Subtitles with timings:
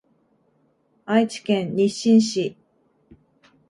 [1.05, 2.57] 愛知県日進市